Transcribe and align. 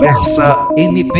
Conversa 0.00 0.68
MP. 0.78 1.18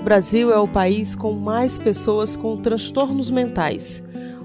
O 0.00 0.02
Brasil 0.02 0.50
é 0.50 0.58
o 0.58 0.66
país 0.66 1.14
com 1.14 1.32
mais 1.32 1.78
pessoas 1.78 2.38
com 2.38 2.56
transtornos 2.56 3.28
mentais. 3.30 4.02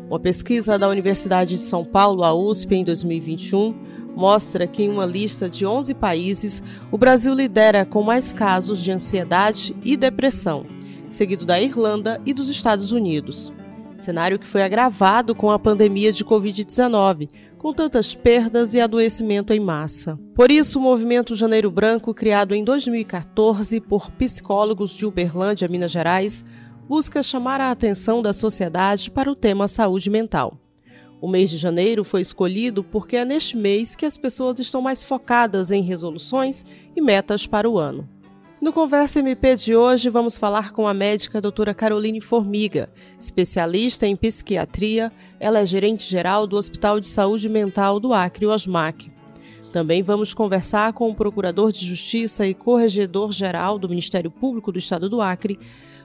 Uma 0.10 0.20
pesquisa 0.20 0.78
da 0.78 0.90
Universidade 0.90 1.56
de 1.56 1.62
São 1.62 1.86
Paulo, 1.86 2.26
a 2.26 2.34
USP, 2.34 2.76
em 2.76 2.84
2021, 2.84 3.74
mostra 4.18 4.68
que 4.68 4.84
em 4.84 4.90
uma 4.90 5.06
lista 5.06 5.50
de 5.50 5.66
11 5.66 5.94
países, 5.94 6.62
o 6.92 6.98
Brasil 6.98 7.34
lidera 7.34 7.86
com 7.86 8.04
mais 8.04 8.34
casos 8.34 8.84
de 8.84 8.92
ansiedade 8.92 9.74
e 9.82 9.96
depressão, 9.96 10.66
seguido 11.10 11.46
da 11.46 11.58
Irlanda 11.62 12.20
e 12.26 12.34
dos 12.34 12.50
Estados 12.50 12.92
Unidos. 12.92 13.58
Cenário 14.00 14.40
que 14.40 14.48
foi 14.48 14.64
agravado 14.64 15.36
com 15.36 15.52
a 15.52 15.60
pandemia 15.60 16.12
de 16.12 16.24
Covid-19, 16.24 17.30
com 17.58 17.74
tantas 17.74 18.16
perdas 18.16 18.74
e 18.74 18.80
adoecimento 18.80 19.54
em 19.54 19.60
massa. 19.60 20.18
Por 20.34 20.50
isso, 20.50 20.80
o 20.80 20.82
movimento 20.82 21.36
Janeiro 21.36 21.70
Branco, 21.70 22.14
criado 22.14 22.56
em 22.56 22.64
2014 22.64 23.82
por 23.82 24.10
psicólogos 24.12 24.92
de 24.92 25.06
Uberlândia, 25.06 25.68
Minas 25.68 25.92
Gerais, 25.92 26.46
busca 26.88 27.22
chamar 27.22 27.62
a 27.62 27.70
atenção 27.70 28.22
da 28.22 28.34
sociedade 28.34 29.12
para 29.12 29.32
o 29.32 29.36
tema 29.36 29.68
saúde 29.68 30.10
mental. 30.10 30.58
O 31.22 31.28
mês 31.28 31.50
de 31.50 31.58
janeiro 31.58 32.06
foi 32.06 32.22
escolhido 32.22 32.82
porque 32.84 33.18
é 33.18 33.26
neste 33.26 33.58
mês 33.58 33.94
que 33.94 34.06
as 34.06 34.18
pessoas 34.18 34.58
estão 34.60 34.82
mais 34.82 35.04
focadas 35.04 35.70
em 35.70 35.82
resoluções 35.82 36.66
e 36.96 37.02
metas 37.02 37.46
para 37.46 37.70
o 37.70 37.78
ano. 37.78 38.08
No 38.62 38.74
Conversa 38.74 39.20
MP 39.20 39.56
de 39.56 39.74
hoje, 39.74 40.10
vamos 40.10 40.38
falar 40.38 40.74
com 40.74 40.86
a 40.86 40.94
médica 40.94 41.40
doutora 41.40 41.74
Caroline 41.74 42.20
Formiga, 42.20 42.90
especialista 43.18 44.06
em 44.06 44.18
psiquiatria. 44.18 45.14
Ela 45.40 45.60
é 45.60 45.66
gerente 45.66 46.04
geral 46.04 46.46
do 46.46 46.58
Hospital 46.58 47.00
de 47.00 47.08
Saúde 47.08 47.48
Mental 47.48 48.02
do 48.02 48.14
Acre, 48.14 48.46
OSMAC. 48.46 49.10
Também 49.72 50.04
vamos 50.04 50.34
conversar 50.34 50.92
com 50.92 51.10
o 51.10 51.16
Procurador 51.16 51.72
de 51.72 51.86
Justiça 51.86 52.46
e 52.46 52.54
Corregedor 52.54 53.32
Geral 53.32 53.80
do 53.80 53.88
Ministério 53.88 54.30
Público 54.30 54.74
do 54.74 54.80
Estado 54.80 55.10
do 55.10 55.22
Acre, 55.22 55.58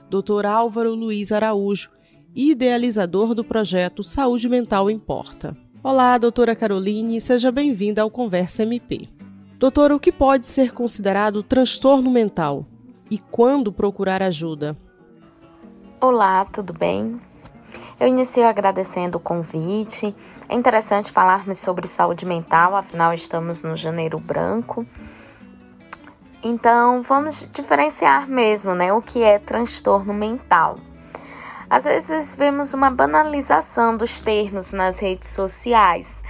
Dr. 0.09 0.45
Álvaro 0.45 0.95
Luiz 0.95 1.33
Araújo, 1.33 1.89
idealizador 2.33 3.35
do 3.35 3.43
projeto 3.43 4.01
Saúde 4.01 4.47
Mental 4.47 4.89
Importa. 4.89 5.57
Olá, 5.83 6.17
doutora 6.17 6.55
Caroline, 6.55 7.19
seja 7.19 7.51
bem-vinda 7.51 8.01
ao 8.01 8.09
Conversa 8.09 8.63
MP. 8.63 9.09
Doutor, 9.57 9.93
o 9.93 9.99
que 9.99 10.11
pode 10.11 10.45
ser 10.45 10.73
considerado 10.73 11.41
transtorno 11.41 12.11
mental 12.11 12.65
e 13.09 13.17
quando 13.17 13.71
procurar 13.71 14.21
ajuda? 14.21 14.75
Olá, 16.01 16.43
tudo 16.43 16.73
bem? 16.73 17.21
Eu 17.97 18.05
inicio 18.05 18.45
agradecendo 18.45 19.17
o 19.17 19.21
convite. 19.21 20.13
É 20.49 20.55
interessante 20.55 21.09
falarmos 21.09 21.57
sobre 21.57 21.87
saúde 21.87 22.25
mental, 22.25 22.75
afinal 22.75 23.13
estamos 23.13 23.63
no 23.63 23.77
janeiro 23.77 24.19
branco. 24.19 24.85
Então, 26.43 27.01
vamos 27.01 27.49
diferenciar 27.53 28.27
mesmo, 28.27 28.75
né, 28.75 28.91
o 28.91 29.01
que 29.01 29.23
é 29.23 29.39
transtorno 29.39 30.13
mental. 30.13 30.77
Às 31.69 31.85
vezes 31.85 32.35
vemos 32.35 32.73
uma 32.73 32.91
banalização 32.91 33.95
dos 33.95 34.19
termos 34.19 34.73
nas 34.73 34.99
redes 34.99 35.29
sociais 35.29 36.21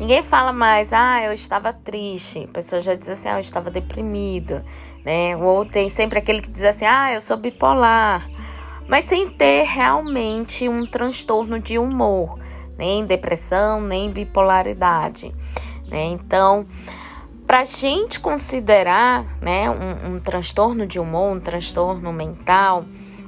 Ninguém 0.00 0.22
fala 0.22 0.50
mais, 0.50 0.94
ah, 0.94 1.22
eu 1.22 1.32
estava 1.34 1.74
triste. 1.74 2.48
A 2.50 2.54
pessoa 2.54 2.80
já 2.80 2.94
diz 2.94 3.06
assim, 3.06 3.28
ah, 3.28 3.34
eu 3.34 3.40
estava 3.40 3.70
deprimido, 3.70 4.64
né? 5.04 5.36
Ou 5.36 5.66
tem 5.66 5.90
sempre 5.90 6.18
aquele 6.18 6.40
que 6.40 6.50
diz 6.50 6.62
assim, 6.62 6.86
ah, 6.86 7.12
eu 7.12 7.20
sou 7.20 7.36
bipolar. 7.36 8.26
Mas 8.88 9.04
sem 9.04 9.28
ter 9.28 9.64
realmente 9.64 10.66
um 10.66 10.86
transtorno 10.86 11.60
de 11.60 11.78
humor, 11.78 12.38
nem 12.78 13.04
depressão, 13.04 13.78
nem 13.78 14.10
bipolaridade, 14.10 15.34
né? 15.86 16.04
Então, 16.06 16.66
para 17.46 17.60
a 17.60 17.64
gente 17.64 18.18
considerar, 18.20 19.26
né, 19.38 19.68
um, 19.68 20.14
um 20.14 20.18
transtorno 20.18 20.86
de 20.86 20.98
humor, 20.98 21.36
um 21.36 21.40
transtorno 21.40 22.10
mental, 22.10 22.84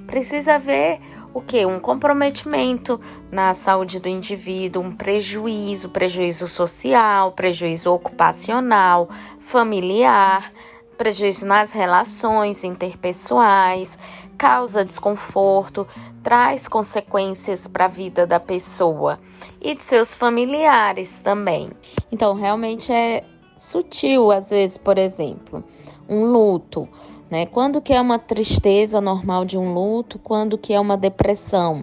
precisa 0.06 0.58
ver 0.58 1.00
o 1.34 1.40
que? 1.40 1.64
Um 1.64 1.80
comprometimento 1.80 3.00
na 3.30 3.54
saúde 3.54 3.98
do 3.98 4.08
indivíduo, 4.08 4.82
um 4.82 4.92
prejuízo, 4.92 5.88
prejuízo 5.88 6.46
social, 6.46 7.32
prejuízo 7.32 7.92
ocupacional, 7.92 9.08
familiar, 9.40 10.52
prejuízo 10.96 11.46
nas 11.46 11.72
relações 11.72 12.64
interpessoais, 12.64 13.98
causa 14.36 14.84
desconforto, 14.84 15.86
traz 16.22 16.68
consequências 16.68 17.66
para 17.66 17.86
a 17.86 17.88
vida 17.88 18.26
da 18.26 18.38
pessoa 18.38 19.18
e 19.60 19.74
de 19.74 19.82
seus 19.82 20.14
familiares 20.14 21.20
também. 21.20 21.70
Então, 22.10 22.34
realmente 22.34 22.92
é 22.92 23.24
sutil, 23.56 24.30
às 24.30 24.50
vezes, 24.50 24.76
por 24.76 24.98
exemplo, 24.98 25.64
um 26.08 26.24
luto 26.26 26.88
né? 27.32 27.46
Quando 27.46 27.80
que 27.80 27.94
é 27.94 28.00
uma 28.00 28.18
tristeza 28.18 29.00
normal 29.00 29.46
de 29.46 29.56
um 29.56 29.72
luto, 29.72 30.18
quando 30.18 30.58
que 30.58 30.74
é 30.74 30.78
uma 30.78 30.98
depressão? 30.98 31.82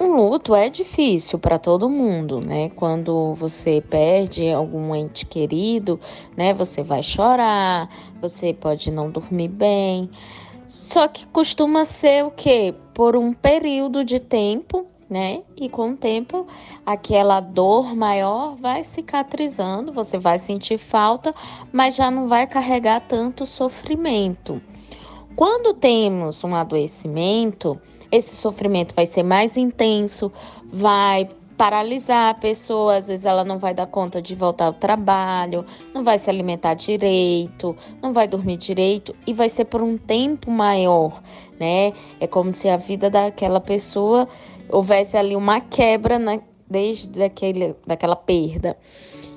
Um 0.00 0.16
luto 0.16 0.54
é 0.54 0.70
difícil 0.70 1.38
para 1.38 1.58
todo 1.58 1.90
mundo, 1.90 2.40
né? 2.40 2.70
Quando 2.70 3.34
você 3.34 3.82
perde 3.82 4.50
algum 4.50 4.94
ente 4.94 5.26
querido, 5.26 6.00
né? 6.34 6.54
Você 6.54 6.82
vai 6.82 7.02
chorar, 7.02 7.90
você 8.22 8.54
pode 8.54 8.90
não 8.90 9.10
dormir 9.10 9.48
bem. 9.48 10.08
Só 10.66 11.06
que 11.08 11.26
costuma 11.26 11.84
ser 11.84 12.24
o 12.24 12.30
quê? 12.30 12.74
Por 12.94 13.16
um 13.16 13.34
período 13.34 14.02
de 14.02 14.18
tempo, 14.18 14.86
né? 15.08 15.42
E 15.56 15.68
com 15.68 15.92
o 15.92 15.96
tempo, 15.96 16.46
aquela 16.84 17.40
dor 17.40 17.94
maior 17.94 18.56
vai 18.56 18.84
cicatrizando, 18.84 19.92
você 19.92 20.18
vai 20.18 20.38
sentir 20.38 20.78
falta, 20.78 21.34
mas 21.72 21.96
já 21.96 22.10
não 22.10 22.28
vai 22.28 22.46
carregar 22.46 23.00
tanto 23.00 23.46
sofrimento. 23.46 24.60
Quando 25.34 25.72
temos 25.72 26.42
um 26.42 26.54
adoecimento, 26.54 27.80
esse 28.10 28.34
sofrimento 28.34 28.94
vai 28.94 29.06
ser 29.06 29.22
mais 29.22 29.56
intenso, 29.56 30.32
vai 30.72 31.28
paralisar 31.56 32.30
a 32.30 32.34
pessoa, 32.34 32.96
às 32.96 33.08
vezes 33.08 33.24
ela 33.24 33.44
não 33.44 33.58
vai 33.58 33.74
dar 33.74 33.86
conta 33.86 34.22
de 34.22 34.32
voltar 34.34 34.66
ao 34.66 34.72
trabalho, 34.72 35.66
não 35.92 36.04
vai 36.04 36.16
se 36.16 36.30
alimentar 36.30 36.74
direito, 36.74 37.76
não 38.00 38.12
vai 38.12 38.28
dormir 38.28 38.56
direito 38.56 39.14
e 39.26 39.32
vai 39.32 39.48
ser 39.48 39.64
por 39.64 39.82
um 39.82 39.98
tempo 39.98 40.52
maior, 40.52 41.20
né? 41.58 41.92
É 42.20 42.28
como 42.28 42.52
se 42.52 42.68
a 42.68 42.76
vida 42.76 43.10
daquela 43.10 43.60
pessoa 43.60 44.28
houvesse 44.70 45.16
ali 45.16 45.34
uma 45.34 45.60
quebra 45.60 46.18
né, 46.18 46.40
desde 46.68 47.22
aquele, 47.22 47.74
daquela 47.86 48.16
perda. 48.16 48.76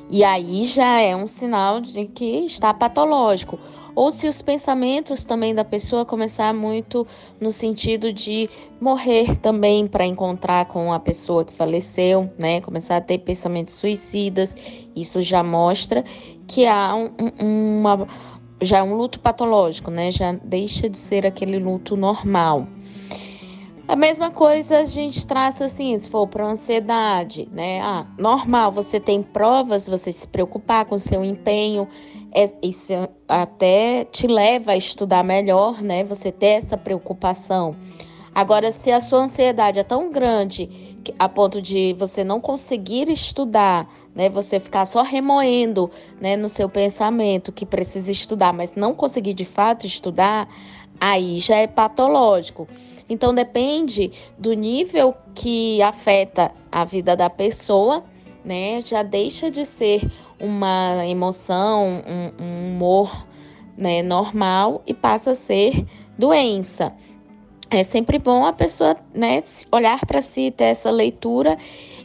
E 0.10 0.24
aí 0.24 0.66
já 0.66 1.00
é 1.00 1.16
um 1.16 1.28
sinal 1.28 1.80
de 1.80 2.06
que 2.06 2.46
está 2.46 2.74
patológico. 2.74 3.58
Ou 3.94 4.10
se 4.12 4.28
os 4.28 4.42
pensamentos 4.42 5.26
também 5.26 5.54
da 5.54 5.66
pessoa 5.66 6.06
começar 6.06 6.54
muito 6.54 7.06
no 7.40 7.52
sentido 7.52 8.14
de 8.14 8.50
morrer 8.80 9.36
também 9.38 9.86
para 9.86 10.06
encontrar 10.06 10.66
com 10.66 10.94
a 10.94 11.00
pessoa 11.00 11.44
que 11.44 11.54
faleceu, 11.54 12.30
né? 12.38 12.62
Começar 12.62 12.98
a 12.98 13.02
ter 13.02 13.20
pensamentos 13.20 13.74
suicidas, 13.74 14.56
isso 14.96 15.22
já 15.22 15.44
mostra 15.44 16.06
que 16.48 16.66
há 16.66 16.96
um, 16.96 17.12
um, 17.40 17.80
uma 17.80 18.08
já 18.62 18.78
é 18.78 18.84
um 18.84 18.96
luto 18.96 19.20
patológico, 19.20 19.90
né? 19.90 20.12
Já 20.12 20.34
deixa 20.34 20.88
de 20.88 20.98
ser 20.98 21.26
aquele 21.26 21.58
luto 21.58 21.98
normal. 21.98 22.68
A 23.92 23.96
mesma 23.98 24.32
coisa 24.32 24.80
a 24.80 24.86
gente 24.86 25.28
traça 25.28 25.66
assim, 25.66 25.98
se 26.00 26.10
for 26.10 26.26
para 26.26 26.46
ansiedade, 26.46 27.50
né? 27.52 27.82
Ah, 27.82 28.08
normal, 28.18 28.72
você 28.72 29.02
tem 29.02 29.22
provas, 29.22 29.86
você 29.86 30.14
se 30.14 30.26
preocupar 30.26 30.86
com 30.86 30.98
seu 30.98 31.26
empenho, 31.26 31.86
é, 32.34 32.46
isso 32.64 32.94
até 33.28 34.06
te 34.06 34.28
leva 34.28 34.72
a 34.72 34.78
estudar 34.78 35.26
melhor, 35.26 35.82
né? 35.82 36.06
Você 36.06 36.32
ter 36.32 36.54
essa 36.60 36.78
preocupação. 36.78 37.76
Agora, 38.34 38.72
se 38.72 38.90
a 38.90 39.02
sua 39.02 39.24
ansiedade 39.24 39.78
é 39.78 39.84
tão 39.84 40.10
grande 40.10 40.98
a 41.20 41.28
ponto 41.28 41.62
de 41.62 41.94
você 42.00 42.24
não 42.24 42.40
conseguir 42.40 43.10
estudar, 43.10 43.90
né, 44.16 44.30
você 44.30 44.58
ficar 44.58 44.86
só 44.86 45.02
remoendo, 45.02 45.92
né, 46.18 46.38
no 46.38 46.48
seu 46.48 46.70
pensamento 46.70 47.52
que 47.52 47.66
precisa 47.66 48.10
estudar, 48.10 48.54
mas 48.54 48.74
não 48.74 48.94
conseguir 48.94 49.34
de 49.34 49.44
fato 49.44 49.86
estudar, 49.86 50.48
aí 50.98 51.40
já 51.40 51.58
é 51.58 51.68
patológico. 51.68 52.70
Então 53.12 53.36
depende 53.36 54.10
do 54.38 54.54
nível 54.54 55.14
que 55.36 55.82
afeta 55.82 56.50
a 56.72 56.86
vida 56.86 57.14
da 57.14 57.30
pessoa, 57.30 58.06
né? 58.44 58.82
Já 58.82 59.04
deixa 59.04 59.52
de 59.52 59.66
ser 59.66 60.02
uma 60.40 61.06
emoção, 61.06 62.02
um, 62.08 62.42
um 62.42 62.68
humor 62.70 63.28
né, 63.78 64.02
normal 64.02 64.82
e 64.88 64.94
passa 64.94 65.32
a 65.32 65.36
ser 65.36 65.86
doença. 66.18 66.94
É 67.70 67.84
sempre 67.84 68.18
bom 68.18 68.46
a 68.46 68.54
pessoa 68.54 68.96
né, 69.14 69.44
olhar 69.70 70.06
para 70.06 70.22
si, 70.22 70.50
ter 70.50 70.66
essa 70.66 70.90
leitura 70.90 71.58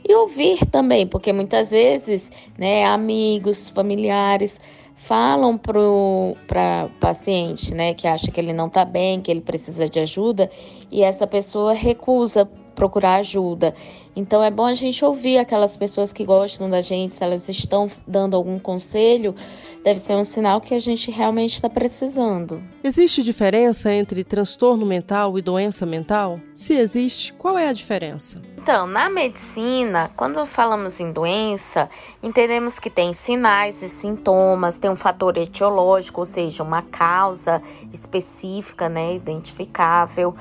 e 0.08 0.12
ouvir 0.12 0.66
também, 0.66 1.06
porque 1.06 1.32
muitas 1.32 1.70
vezes 1.70 2.32
né, 2.58 2.84
amigos, 2.84 3.70
familiares 3.70 4.60
falam 4.96 5.56
para 5.56 6.88
paciente, 6.98 7.72
né, 7.74 7.94
que 7.94 8.08
acha 8.08 8.30
que 8.30 8.40
ele 8.40 8.52
não 8.52 8.66
está 8.66 8.84
bem, 8.84 9.20
que 9.20 9.30
ele 9.30 9.40
precisa 9.40 9.88
de 9.88 10.00
ajuda, 10.00 10.50
e 10.90 11.02
essa 11.02 11.26
pessoa 11.26 11.74
recusa 11.74 12.48
procurar 12.76 13.16
ajuda. 13.16 13.74
Então 14.14 14.44
é 14.44 14.50
bom 14.50 14.66
a 14.66 14.74
gente 14.74 15.04
ouvir 15.04 15.38
aquelas 15.38 15.76
pessoas 15.76 16.12
que 16.12 16.24
gostam 16.24 16.70
da 16.70 16.80
gente, 16.80 17.16
se 17.16 17.24
elas 17.24 17.48
estão 17.48 17.90
dando 18.06 18.36
algum 18.36 18.58
conselho, 18.58 19.34
deve 19.82 19.98
ser 19.98 20.14
um 20.14 20.24
sinal 20.24 20.60
que 20.60 20.74
a 20.74 20.78
gente 20.78 21.10
realmente 21.10 21.54
está 21.54 21.68
precisando. 21.68 22.62
Existe 22.84 23.22
diferença 23.22 23.92
entre 23.92 24.22
transtorno 24.22 24.86
mental 24.86 25.38
e 25.38 25.42
doença 25.42 25.84
mental? 25.84 26.40
Se 26.54 26.74
existe, 26.74 27.32
qual 27.32 27.58
é 27.58 27.68
a 27.68 27.72
diferença? 27.72 28.40
Então, 28.56 28.84
na 28.84 29.08
medicina, 29.08 30.10
quando 30.16 30.44
falamos 30.44 30.98
em 30.98 31.12
doença, 31.12 31.88
entendemos 32.20 32.80
que 32.80 32.90
tem 32.90 33.12
sinais 33.14 33.80
e 33.80 33.88
sintomas, 33.88 34.80
tem 34.80 34.90
um 34.90 34.96
fator 34.96 35.36
etiológico, 35.36 36.20
ou 36.20 36.26
seja, 36.26 36.64
uma 36.64 36.82
causa 36.82 37.62
específica, 37.92 38.88
né, 38.88 39.14
identificável. 39.14 40.34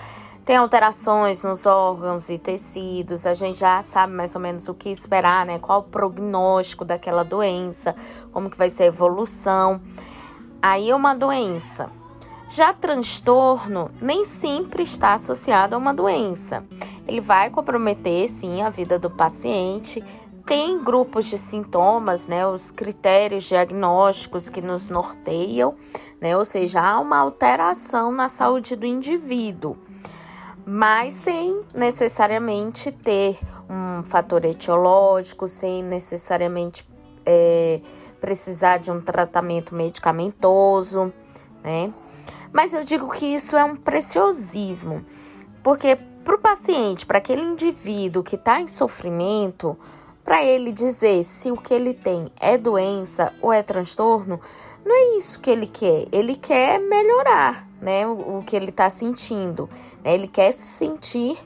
Tem 0.45 0.57
alterações 0.57 1.43
nos 1.43 1.65
órgãos 1.65 2.29
e 2.29 2.37
tecidos, 2.37 3.25
a 3.25 3.33
gente 3.33 3.57
já 3.57 3.81
sabe 3.81 4.13
mais 4.13 4.35
ou 4.35 4.41
menos 4.41 4.69
o 4.69 4.75
que 4.75 4.89
esperar, 4.89 5.43
né? 5.43 5.57
Qual 5.57 5.79
o 5.79 5.83
prognóstico 5.83 6.85
daquela 6.85 7.23
doença, 7.23 7.95
como 8.31 8.47
que 8.47 8.55
vai 8.55 8.69
ser 8.69 8.83
a 8.83 8.85
evolução. 8.85 9.81
Aí 10.61 10.91
é 10.91 10.95
uma 10.95 11.15
doença. 11.15 11.89
Já 12.47 12.71
transtorno 12.73 13.89
nem 13.99 14.23
sempre 14.23 14.83
está 14.83 15.15
associado 15.15 15.73
a 15.73 15.79
uma 15.79 15.91
doença. 15.91 16.63
Ele 17.07 17.21
vai 17.21 17.49
comprometer 17.49 18.27
sim 18.27 18.61
a 18.61 18.69
vida 18.69 18.99
do 18.99 19.09
paciente. 19.09 20.03
Tem 20.45 20.77
grupos 20.83 21.25
de 21.25 21.39
sintomas, 21.39 22.27
né, 22.27 22.45
os 22.45 22.69
critérios 22.69 23.45
diagnósticos 23.45 24.47
que 24.47 24.61
nos 24.61 24.91
norteiam, 24.91 25.73
né, 26.21 26.37
ou 26.37 26.45
seja, 26.45 26.81
há 26.81 26.99
uma 26.99 27.17
alteração 27.17 28.11
na 28.11 28.27
saúde 28.27 28.75
do 28.75 28.85
indivíduo 28.85 29.75
mas 30.65 31.13
sem 31.13 31.61
necessariamente 31.73 32.91
ter 32.91 33.37
um 33.69 34.03
fator 34.03 34.43
etiológico, 34.45 35.47
sem 35.47 35.83
necessariamente 35.83 36.87
é, 37.25 37.79
precisar 38.19 38.77
de 38.77 38.89
um 38.89 38.99
tratamento 38.99 39.75
medicamentoso, 39.75 41.13
né? 41.63 41.93
Mas 42.51 42.73
eu 42.73 42.83
digo 42.83 43.09
que 43.11 43.25
isso 43.25 43.55
é 43.55 43.63
um 43.63 43.75
preciosismo, 43.75 45.05
porque 45.61 45.97
para 46.23 46.35
o 46.35 46.39
paciente, 46.39 47.05
para 47.05 47.19
aquele 47.19 47.41
indivíduo 47.41 48.23
que 48.23 48.35
está 48.35 48.59
em 48.59 48.67
sofrimento, 48.67 49.77
para 50.23 50.43
ele 50.43 50.71
dizer 50.71 51.23
se 51.23 51.51
o 51.51 51.57
que 51.57 51.73
ele 51.73 51.93
tem 51.93 52.27
é 52.39 52.57
doença 52.57 53.31
ou 53.41 53.53
é 53.53 53.61
transtorno, 53.61 54.39
não 54.83 54.95
é 54.95 55.17
isso 55.17 55.39
que 55.39 55.51
ele 55.51 55.67
quer. 55.67 56.07
Ele 56.11 56.35
quer 56.35 56.79
melhorar, 56.79 57.67
né? 57.85 58.05
O, 58.07 58.39
o 58.39 58.43
que 58.43 58.55
ele 58.55 58.69
está 58.69 58.89
sentindo. 58.89 59.69
Né? 60.03 60.15
Ele 60.15 60.27
quer 60.27 60.51
se 60.51 60.67
sentir 60.67 61.37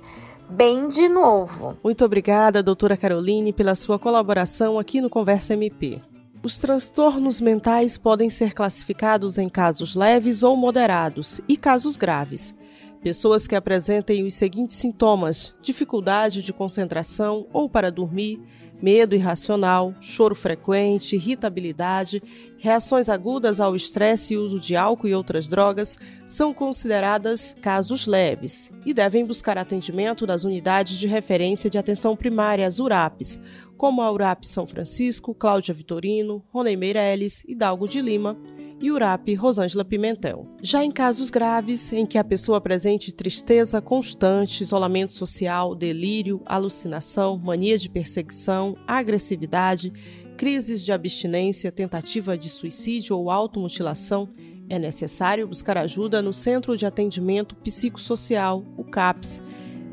bem 0.50 0.88
de 0.88 1.09
novo. 1.09 1.77
Muito 1.83 2.03
obrigada, 2.06 2.63
doutora 2.63 2.95
Caroline, 2.95 3.51
pela 3.51 3.75
sua 3.75 4.00
colaboração 4.00 4.80
aqui 4.80 5.01
no 5.01 5.09
Conversa 5.09 5.53
MP. 5.53 6.01
Os 6.41 6.57
transtornos 6.57 7.41
mentais 7.41 7.97
podem 7.97 8.30
ser 8.30 8.53
classificados 8.53 9.38
em 9.38 9.50
casos 9.50 9.94
leves 9.94 10.41
ou 10.41 10.56
moderados 10.56 11.41
e 11.50 11.57
casos 11.57 11.97
graves. 11.97 12.56
Pessoas 13.03 13.45
que 13.45 13.56
apresentem 13.56 14.25
os 14.25 14.33
seguintes 14.33 14.77
sintomas: 14.77 15.53
dificuldade 15.62 16.41
de 16.41 16.53
concentração 16.53 17.45
ou 17.51 17.69
para 17.69 17.91
dormir, 17.91 18.41
medo 18.81 19.15
irracional, 19.15 19.94
choro 20.00 20.36
frequente, 20.36 21.15
irritabilidade, 21.15 22.24
reações 22.60 23.10
agudas 23.10 23.60
ao 23.60 23.76
estresse 23.76 24.34
e 24.34 24.38
uso 24.38 24.60
de 24.60 24.76
álcool 24.76 25.08
e 25.08 25.16
outras 25.16 25.48
drogas 25.48 25.98
são 26.28 26.54
consideradas 26.54 27.56
casos 27.62 28.06
leves 28.06 28.70
e 28.86 28.94
devem 28.94 29.26
buscar 29.26 29.58
atendimento 29.58 30.28
nas 30.28 30.44
unidades 30.44 30.98
de 30.98 31.08
referência 31.08 31.70
de 31.70 31.78
atenção 31.78 32.16
primária, 32.16 32.68
as 32.68 32.80
URAPs, 32.80 33.40
como 33.78 34.02
a 34.02 34.12
URAP 34.12 34.44
São 34.44 34.68
Francisco, 34.68 35.34
Cláudia 35.34 35.74
Vitorino, 35.74 36.44
Rony 36.50 36.76
Meirelles, 36.76 37.44
Hidalgo 37.48 37.88
de 37.88 38.02
Lima, 38.02 38.38
e 38.82 38.92
URAP 38.92 39.36
Rosângela 39.36 39.84
Pimentel. 39.84 40.48
Já 40.62 40.84
em 40.84 40.92
casos 40.92 41.30
graves, 41.30 41.92
em 41.92 42.06
que 42.06 42.18
a 42.18 42.24
pessoa 42.24 42.58
apresente 42.58 43.12
tristeza 43.12 43.82
constante, 43.82 44.62
isolamento 44.62 45.14
social, 45.14 45.76
delírio, 45.76 46.42
alucinação, 46.46 47.38
mania 47.38 47.78
de 47.78 47.90
perseguição, 47.90 48.78
agressividade, 48.88 49.92
crises 50.39 50.86
de 50.86 50.94
abstinência, 50.94 51.69
tentativa 51.69 52.38
de 52.38 52.50
suicídio 52.50 53.18
ou 53.18 53.30
automutilação, 53.30 54.30
é 54.69 54.80
necessário 54.80 55.45
buscar 55.45 55.77
ajuda 55.77 56.21
no 56.21 56.33
Centro 56.33 56.77
de 56.77 56.86
Atendimento 56.86 57.57
Psicossocial, 57.57 58.63
o 58.77 58.86
CAPS, 58.86 59.41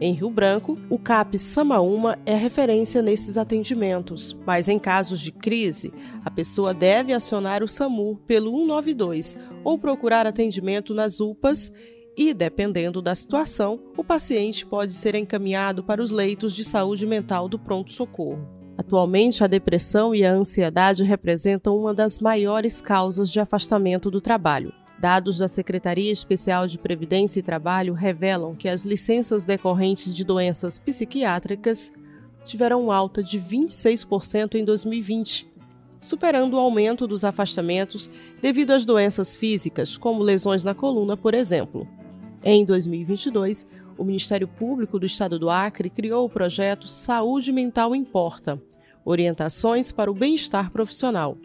em 0.00 0.12
Rio 0.12 0.30
Branco, 0.30 0.78
o 0.88 1.00
CAP 1.00 1.36
Samaúma 1.36 2.16
é 2.24 2.36
referência 2.36 3.02
nesses 3.02 3.36
atendimentos, 3.36 4.38
mas 4.46 4.68
em 4.68 4.78
casos 4.78 5.18
de 5.18 5.32
crise, 5.32 5.92
a 6.24 6.30
pessoa 6.30 6.72
deve 6.72 7.12
acionar 7.12 7.64
o 7.64 7.68
SAMU 7.68 8.14
pelo 8.24 8.52
192 8.52 9.36
ou 9.64 9.76
procurar 9.76 10.28
atendimento 10.28 10.94
nas 10.94 11.18
UPAs 11.18 11.72
e, 12.16 12.32
dependendo 12.32 13.02
da 13.02 13.16
situação, 13.16 13.80
o 13.96 14.04
paciente 14.04 14.64
pode 14.64 14.92
ser 14.92 15.16
encaminhado 15.16 15.82
para 15.82 16.00
os 16.00 16.12
leitos 16.12 16.54
de 16.54 16.64
saúde 16.64 17.04
mental 17.04 17.48
do 17.48 17.58
pronto-socorro. 17.58 18.55
Atualmente, 18.86 19.42
a 19.42 19.48
depressão 19.48 20.14
e 20.14 20.24
a 20.24 20.32
ansiedade 20.32 21.02
representam 21.02 21.76
uma 21.76 21.92
das 21.92 22.20
maiores 22.20 22.80
causas 22.80 23.32
de 23.32 23.40
afastamento 23.40 24.12
do 24.12 24.20
trabalho. 24.20 24.72
Dados 24.96 25.38
da 25.38 25.48
Secretaria 25.48 26.12
Especial 26.12 26.68
de 26.68 26.78
Previdência 26.78 27.40
e 27.40 27.42
Trabalho 27.42 27.94
revelam 27.94 28.54
que 28.54 28.68
as 28.68 28.84
licenças 28.84 29.44
decorrentes 29.44 30.14
de 30.14 30.22
doenças 30.22 30.78
psiquiátricas 30.78 31.90
tiveram 32.44 32.92
alta 32.92 33.24
de 33.24 33.40
26% 33.40 34.54
em 34.54 34.64
2020, 34.64 35.48
superando 36.00 36.54
o 36.54 36.60
aumento 36.60 37.08
dos 37.08 37.24
afastamentos 37.24 38.08
devido 38.40 38.70
às 38.70 38.84
doenças 38.84 39.34
físicas, 39.34 39.98
como 39.98 40.22
lesões 40.22 40.62
na 40.62 40.76
coluna, 40.76 41.16
por 41.16 41.34
exemplo. 41.34 41.88
Em 42.40 42.64
2022, 42.64 43.66
o 43.98 44.04
Ministério 44.04 44.46
Público 44.46 44.96
do 44.96 45.06
Estado 45.06 45.40
do 45.40 45.50
Acre 45.50 45.90
criou 45.90 46.24
o 46.24 46.30
projeto 46.30 46.86
Saúde 46.86 47.50
Mental 47.50 47.92
Importa 47.92 48.62
orientações 49.06 49.90
para 49.90 50.10
o 50.10 50.14
bem-estar 50.14 50.70
profissional 50.70 51.38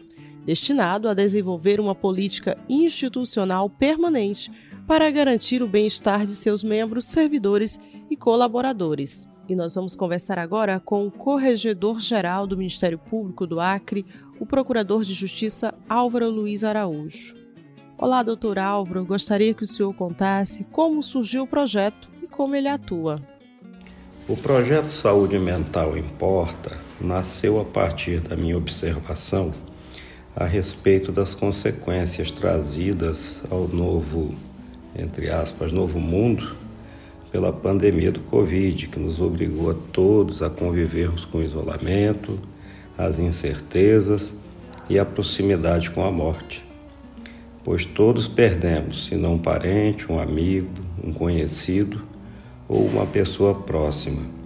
destinado 0.44 1.08
a 1.08 1.14
desenvolver 1.14 1.80
uma 1.80 1.94
política 1.94 2.58
institucional 2.68 3.70
permanente 3.70 4.50
para 4.86 5.10
garantir 5.10 5.62
o 5.62 5.68
bem-estar 5.68 6.26
de 6.26 6.34
seus 6.34 6.64
membros, 6.64 7.04
servidores 7.04 7.78
e 8.10 8.16
colaboradores. 8.16 9.28
E 9.48 9.54
nós 9.54 9.74
vamos 9.74 9.94
conversar 9.94 10.38
agora 10.38 10.80
com 10.80 11.06
o 11.06 11.10
Corregedor-Geral 11.10 12.46
do 12.46 12.56
Ministério 12.56 12.98
Público 12.98 13.46
do 13.46 13.60
Acre, 13.60 14.04
o 14.40 14.46
Procurador 14.46 15.04
de 15.04 15.14
Justiça 15.14 15.74
Álvaro 15.88 16.28
Luiz 16.30 16.64
Araújo. 16.64 17.36
Olá, 17.98 18.22
doutor 18.22 18.58
Álvaro. 18.58 19.04
Gostaria 19.04 19.54
que 19.54 19.62
o 19.62 19.66
senhor 19.66 19.94
contasse 19.94 20.64
como 20.64 21.02
surgiu 21.02 21.44
o 21.44 21.46
projeto 21.46 22.08
e 22.22 22.26
como 22.26 22.56
ele 22.56 22.68
atua. 22.68 23.16
O 24.28 24.36
projeto 24.36 24.88
Saúde 24.88 25.38
Mental 25.38 25.96
Importa 25.96 26.91
nasceu 27.02 27.60
a 27.60 27.64
partir 27.64 28.20
da 28.20 28.36
minha 28.36 28.56
observação 28.56 29.52
a 30.34 30.44
respeito 30.44 31.12
das 31.12 31.34
consequências 31.34 32.30
trazidas 32.30 33.42
ao 33.50 33.68
novo, 33.68 34.34
entre 34.96 35.28
aspas, 35.30 35.72
novo 35.72 36.00
mundo 36.00 36.56
pela 37.30 37.52
pandemia 37.52 38.12
do 38.12 38.20
Covid, 38.20 38.88
que 38.88 38.98
nos 38.98 39.20
obrigou 39.20 39.70
a 39.70 39.74
todos 39.92 40.42
a 40.42 40.50
convivermos 40.50 41.24
com 41.24 41.38
o 41.38 41.42
isolamento, 41.42 42.38
as 42.96 43.18
incertezas 43.18 44.34
e 44.88 44.98
a 44.98 45.04
proximidade 45.04 45.90
com 45.90 46.04
a 46.04 46.10
morte. 46.10 46.62
Pois 47.64 47.84
todos 47.84 48.26
perdemos, 48.26 49.06
se 49.06 49.16
não 49.16 49.34
um 49.34 49.38
parente, 49.38 50.10
um 50.10 50.18
amigo, 50.18 50.68
um 51.02 51.12
conhecido 51.12 52.02
ou 52.68 52.84
uma 52.84 53.06
pessoa 53.06 53.54
próxima. 53.54 54.41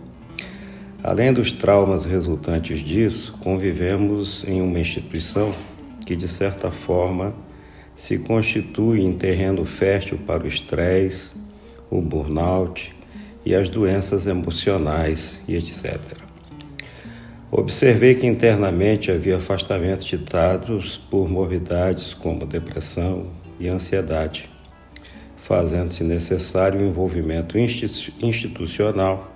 Além 1.06 1.32
dos 1.32 1.52
traumas 1.52 2.04
resultantes 2.04 2.80
disso, 2.80 3.38
convivemos 3.38 4.42
em 4.44 4.60
uma 4.60 4.80
instituição 4.80 5.54
que 6.04 6.16
de 6.16 6.26
certa 6.26 6.68
forma 6.68 7.32
se 7.94 8.18
constitui 8.18 9.02
em 9.02 9.12
terreno 9.12 9.64
fértil 9.64 10.18
para 10.26 10.42
o 10.42 10.48
estresse, 10.48 11.30
o 11.88 12.02
burnout 12.02 12.92
e 13.44 13.54
as 13.54 13.68
doenças 13.68 14.26
emocionais 14.26 15.38
e 15.46 15.54
etc. 15.54 15.96
Observei 17.52 18.16
que 18.16 18.26
internamente 18.26 19.12
havia 19.12 19.36
afastamentos 19.36 20.06
ditados 20.06 20.96
por 21.08 21.28
morbidades 21.28 22.14
como 22.14 22.44
depressão 22.44 23.28
e 23.60 23.68
ansiedade, 23.68 24.50
fazendo-se 25.36 26.02
necessário 26.02 26.80
o 26.80 26.84
envolvimento 26.84 27.56
institucional 27.56 29.36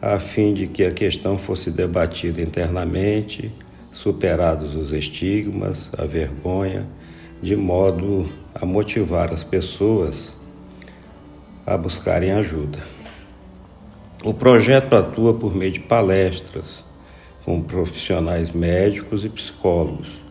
a 0.00 0.18
fim 0.18 0.54
de 0.54 0.66
que 0.66 0.84
a 0.84 0.92
questão 0.92 1.36
fosse 1.36 1.70
debatida 1.70 2.40
internamente 2.40 3.52
superados 3.92 4.74
os 4.74 4.92
estigmas, 4.92 5.90
a 5.98 6.04
vergonha, 6.04 6.86
de 7.42 7.56
modo 7.56 8.26
a 8.54 8.64
motivar 8.64 9.32
as 9.32 9.44
pessoas 9.44 10.36
a 11.66 11.76
buscarem 11.76 12.32
ajuda. 12.32 12.78
O 14.24 14.32
projeto 14.32 14.94
atua 14.94 15.34
por 15.34 15.54
meio 15.54 15.72
de 15.72 15.80
palestras 15.80 16.84
com 17.44 17.62
profissionais 17.62 18.50
médicos 18.50 19.24
e 19.24 19.28
psicólogos, 19.28 20.22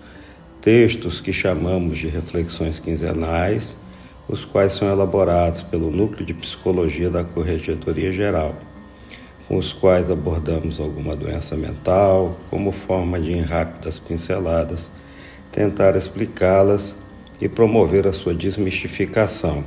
textos 0.62 1.20
que 1.20 1.34
chamamos 1.34 1.98
de 1.98 2.08
reflexões 2.08 2.80
quinzenais, 2.80 3.76
os 4.28 4.46
quais 4.46 4.74
são 4.74 4.88
elaborados 4.88 5.64
pelo 5.64 5.90
Núcleo 5.90 6.26
de 6.26 6.36
Psicologia 6.36 7.10
da 7.10 7.24
Corregedoria 7.24 8.12
Geral, 8.12 8.56
com 9.50 9.58
os 9.58 9.74
quais 9.74 10.12
abordamos 10.12 10.80
alguma 10.80 11.16
doença 11.16 11.58
mental, 11.58 12.40
como 12.52 12.72
forma 12.72 13.20
de, 13.20 13.34
em 13.34 13.42
rápidas 13.42 13.98
pinceladas, 13.98 14.92
tentar 15.52 15.96
explicá-las 15.96 16.96
e 17.42 17.50
promover 17.50 18.06
a 18.06 18.14
sua 18.14 18.36
desmistificação. 18.36 19.64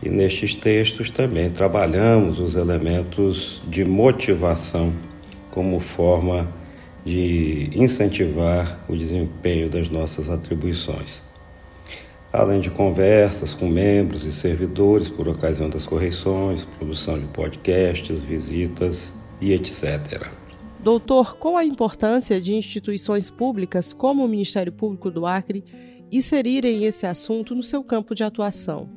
E 0.00 0.08
nestes 0.08 0.54
textos 0.54 1.10
também 1.10 1.50
trabalhamos 1.50 2.38
os 2.38 2.54
elementos 2.54 3.60
de 3.66 3.84
motivação 3.84 4.92
como 5.50 5.80
forma 5.80 6.48
de 7.04 7.70
incentivar 7.74 8.78
o 8.88 8.96
desempenho 8.96 9.68
das 9.68 9.90
nossas 9.90 10.30
atribuições. 10.30 11.23
Além 12.34 12.60
de 12.60 12.68
conversas 12.68 13.54
com 13.54 13.68
membros 13.68 14.24
e 14.24 14.32
servidores 14.32 15.08
por 15.08 15.28
ocasião 15.28 15.70
das 15.70 15.86
correções, 15.86 16.64
produção 16.64 17.16
de 17.16 17.26
podcasts, 17.26 18.20
visitas 18.22 19.12
e 19.40 19.52
etc. 19.52 20.32
Doutor, 20.80 21.36
qual 21.36 21.56
a 21.56 21.64
importância 21.64 22.40
de 22.40 22.56
instituições 22.56 23.30
públicas 23.30 23.92
como 23.92 24.24
o 24.24 24.28
Ministério 24.28 24.72
Público 24.72 25.12
do 25.12 25.26
Acre 25.26 25.62
inserirem 26.10 26.84
esse 26.84 27.06
assunto 27.06 27.54
no 27.54 27.62
seu 27.62 27.84
campo 27.84 28.16
de 28.16 28.24
atuação? 28.24 28.88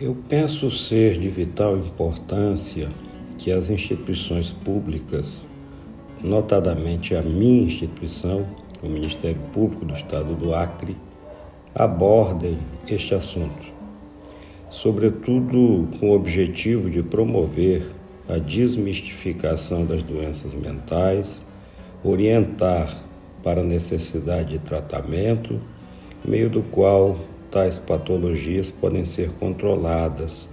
Eu 0.00 0.16
penso 0.28 0.70
ser 0.70 1.18
de 1.18 1.28
vital 1.28 1.76
importância 1.76 2.88
que 3.36 3.50
as 3.50 3.68
instituições 3.68 4.52
públicas 4.52 5.40
notadamente 6.22 7.16
a 7.16 7.22
minha 7.22 7.64
instituição, 7.64 8.46
o 8.82 8.88
Ministério 8.88 9.40
Público 9.52 9.84
do 9.84 9.94
Estado 9.94 10.34
do 10.34 10.54
Acre, 10.54 10.96
abordem 11.74 12.58
este 12.88 13.14
assunto, 13.14 13.72
sobretudo 14.68 15.88
com 15.98 16.10
o 16.10 16.14
objetivo 16.14 16.90
de 16.90 17.02
promover 17.02 17.86
a 18.28 18.38
desmistificação 18.38 19.84
das 19.84 20.02
doenças 20.02 20.54
mentais, 20.54 21.42
orientar 22.02 22.96
para 23.42 23.60
a 23.60 23.64
necessidade 23.64 24.50
de 24.50 24.58
tratamento, 24.58 25.60
meio 26.24 26.48
do 26.48 26.62
qual 26.62 27.18
tais 27.50 27.78
patologias 27.78 28.70
podem 28.70 29.04
ser 29.04 29.30
controladas, 29.32 30.48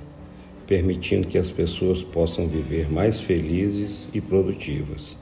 permitindo 0.65 1.27
que 1.27 1.37
as 1.37 1.49
pessoas 1.49 2.03
possam 2.03 2.47
viver 2.47 2.91
mais 2.91 3.19
felizes 3.19 4.09
e 4.13 4.19
produtivas. 4.19 5.15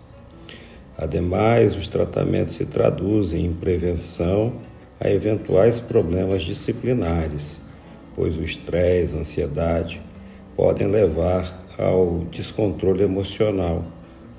Ademais, 0.98 1.76
os 1.76 1.88
tratamentos 1.88 2.54
se 2.54 2.66
traduzem 2.66 3.46
em 3.46 3.54
prevenção 3.54 4.54
a 5.00 5.10
eventuais 5.10 5.80
problemas 5.80 6.44
disciplinares, 6.44 7.60
pois 8.16 8.38
o 8.38 8.44
estresse, 8.44 9.16
a 9.16 9.20
ansiedade 9.20 10.02
podem 10.56 10.88
levar 10.88 11.66
ao 11.78 12.20
descontrole 12.32 13.04
emocional, 13.04 13.84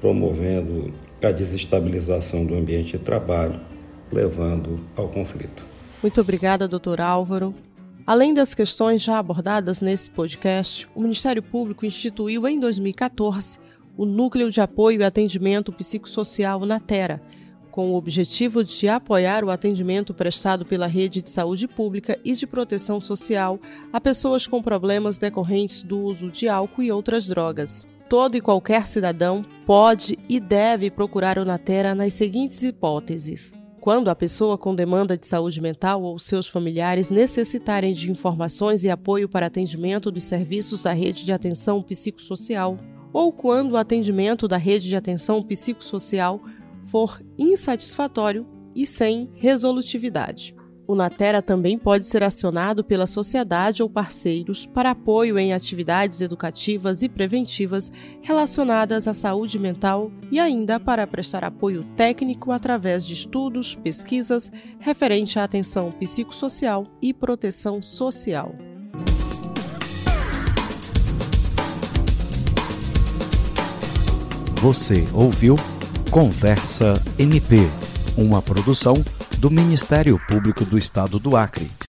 promovendo 0.00 0.92
a 1.22 1.30
desestabilização 1.30 2.44
do 2.46 2.54
ambiente 2.54 2.96
de 2.96 3.04
trabalho, 3.04 3.60
levando 4.10 4.80
ao 4.96 5.08
conflito. 5.08 5.66
Muito 6.02 6.20
obrigada, 6.20 6.68
doutor 6.68 7.00
Álvaro. 7.00 7.54
Além 8.06 8.32
das 8.32 8.54
questões 8.54 9.02
já 9.02 9.18
abordadas 9.18 9.80
nesse 9.80 10.10
podcast, 10.10 10.88
o 10.94 11.00
Ministério 11.00 11.42
Público 11.42 11.84
instituiu 11.84 12.46
em 12.46 12.60
2014 12.60 13.58
o 13.96 14.04
Núcleo 14.04 14.50
de 14.50 14.60
Apoio 14.60 15.00
e 15.00 15.04
Atendimento 15.04 15.72
Psicossocial 15.72 16.66
Natera, 16.66 17.22
com 17.70 17.90
o 17.90 17.94
objetivo 17.94 18.64
de 18.64 18.88
apoiar 18.88 19.44
o 19.44 19.50
atendimento 19.50 20.14
prestado 20.14 20.64
pela 20.64 20.86
rede 20.86 21.20
de 21.20 21.28
saúde 21.28 21.68
pública 21.68 22.18
e 22.24 22.32
de 22.32 22.46
proteção 22.46 23.00
social 23.00 23.60
a 23.92 24.00
pessoas 24.00 24.46
com 24.46 24.62
problemas 24.62 25.18
decorrentes 25.18 25.82
do 25.82 25.98
uso 25.98 26.30
de 26.30 26.48
álcool 26.48 26.82
e 26.82 26.90
outras 26.90 27.26
drogas. 27.26 27.86
Todo 28.08 28.36
e 28.36 28.40
qualquer 28.40 28.86
cidadão 28.86 29.42
pode 29.66 30.18
e 30.28 30.40
deve 30.40 30.90
procurar 30.90 31.38
o 31.38 31.44
Natera 31.44 31.94
nas 31.94 32.14
seguintes 32.14 32.62
hipóteses. 32.62 33.52
Quando 33.78 34.08
a 34.08 34.16
pessoa 34.16 34.56
com 34.56 34.74
demanda 34.74 35.16
de 35.16 35.26
saúde 35.26 35.60
mental 35.60 36.02
ou 36.02 36.18
seus 36.18 36.48
familiares 36.48 37.10
necessitarem 37.10 37.92
de 37.92 38.10
informações 38.10 38.84
e 38.84 38.90
apoio 38.90 39.28
para 39.28 39.46
atendimento 39.46 40.10
dos 40.10 40.24
serviços 40.24 40.82
da 40.82 40.92
rede 40.92 41.24
de 41.24 41.32
atenção 41.32 41.82
psicossocial, 41.82 42.76
ou 43.16 43.32
quando 43.32 43.72
o 43.72 43.76
atendimento 43.78 44.46
da 44.46 44.58
rede 44.58 44.90
de 44.90 44.94
atenção 44.94 45.40
psicossocial 45.40 46.38
for 46.84 47.18
insatisfatório 47.38 48.46
e 48.74 48.84
sem 48.84 49.30
resolutividade. 49.36 50.54
O 50.86 50.94
Natera 50.94 51.40
também 51.40 51.78
pode 51.78 52.06
ser 52.06 52.22
acionado 52.22 52.84
pela 52.84 53.06
sociedade 53.06 53.82
ou 53.82 53.88
parceiros 53.88 54.66
para 54.66 54.90
apoio 54.90 55.38
em 55.38 55.54
atividades 55.54 56.20
educativas 56.20 57.02
e 57.02 57.08
preventivas 57.08 57.90
relacionadas 58.20 59.08
à 59.08 59.14
saúde 59.14 59.58
mental 59.58 60.12
e 60.30 60.38
ainda 60.38 60.78
para 60.78 61.06
prestar 61.06 61.42
apoio 61.42 61.84
técnico 61.96 62.52
através 62.52 63.02
de 63.02 63.14
estudos, 63.14 63.74
pesquisas 63.76 64.52
referente 64.78 65.38
à 65.38 65.44
atenção 65.44 65.90
psicossocial 65.90 66.84
e 67.00 67.14
proteção 67.14 67.80
social. 67.80 68.75
Você 74.60 75.06
ouviu 75.12 75.56
Conversa 76.10 77.00
MP, 77.18 77.68
uma 78.16 78.40
produção 78.40 78.94
do 79.38 79.50
Ministério 79.50 80.18
Público 80.26 80.64
do 80.64 80.78
Estado 80.78 81.18
do 81.18 81.36
Acre. 81.36 81.70